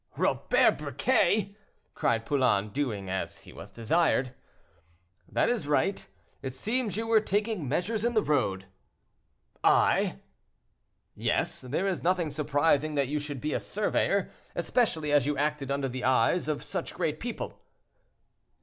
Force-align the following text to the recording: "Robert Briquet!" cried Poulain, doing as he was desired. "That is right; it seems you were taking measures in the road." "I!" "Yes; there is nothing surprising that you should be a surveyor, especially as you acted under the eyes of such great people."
"Robert 0.17 0.79
Briquet!" 0.79 1.55
cried 1.93 2.25
Poulain, 2.25 2.69
doing 2.69 3.07
as 3.07 3.41
he 3.41 3.53
was 3.53 3.69
desired. 3.69 4.33
"That 5.31 5.47
is 5.47 5.67
right; 5.67 6.07
it 6.41 6.55
seems 6.55 6.97
you 6.97 7.05
were 7.05 7.21
taking 7.21 7.69
measures 7.69 8.03
in 8.03 8.15
the 8.15 8.23
road." 8.23 8.65
"I!" 9.63 10.21
"Yes; 11.13 11.61
there 11.61 11.85
is 11.85 12.01
nothing 12.01 12.31
surprising 12.31 12.95
that 12.95 13.09
you 13.09 13.19
should 13.19 13.39
be 13.39 13.53
a 13.53 13.59
surveyor, 13.59 14.31
especially 14.55 15.11
as 15.11 15.27
you 15.27 15.37
acted 15.37 15.69
under 15.69 15.87
the 15.87 16.03
eyes 16.03 16.47
of 16.47 16.63
such 16.63 16.95
great 16.95 17.19
people." 17.19 17.61